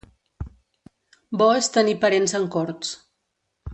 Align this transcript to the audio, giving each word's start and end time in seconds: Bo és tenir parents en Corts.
Bo 1.41 1.49
és 1.57 1.69
tenir 1.75 1.95
parents 2.07 2.35
en 2.41 2.49
Corts. 2.57 2.95